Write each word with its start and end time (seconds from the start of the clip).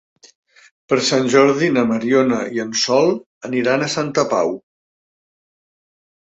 Per 0.93 0.97
Sant 1.09 1.29
Jordi 1.33 1.69
na 1.75 1.83
Mariona 1.91 2.41
i 2.57 2.63
en 2.65 2.73
Sol 2.85 3.13
aniran 3.53 3.87
a 3.87 3.93
Santa 3.99 4.27
Pau. 4.35 4.59